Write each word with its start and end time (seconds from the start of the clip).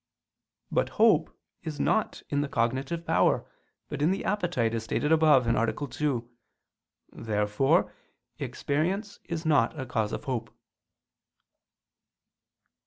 But 0.71 0.89
hope 0.97 1.37
is 1.61 1.79
not 1.79 2.23
in 2.29 2.41
the 2.41 2.47
cognitive 2.49 3.05
power, 3.05 3.45
but 3.87 4.01
in 4.01 4.09
the 4.09 4.25
appetite, 4.25 4.73
as 4.73 4.83
stated 4.85 5.11
above 5.11 5.45
(A. 5.45 5.87
2). 5.91 6.27
Therefore 7.13 7.93
experience 8.39 9.19
is 9.25 9.45
not 9.45 9.79
a 9.79 9.85
cause 9.85 10.11
of 10.11 10.23
hope. 10.23 10.51